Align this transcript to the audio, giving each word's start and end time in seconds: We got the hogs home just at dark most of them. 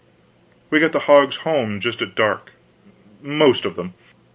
We 0.71 0.79
got 0.79 0.93
the 0.93 1.01
hogs 1.01 1.35
home 1.35 1.79
just 1.79 2.01
at 2.01 2.15
dark 2.15 2.53
most 3.21 3.65
of 3.65 3.75
them. 3.75 3.93